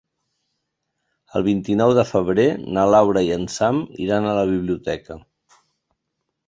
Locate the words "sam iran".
3.59-4.27